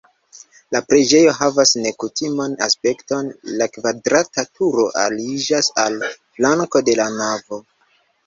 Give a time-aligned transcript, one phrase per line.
[0.75, 3.29] La preĝejo havas nekutiman aspekton,
[3.61, 5.99] la kvadrata turo aliĝas al
[6.39, 7.61] flanko de la navo.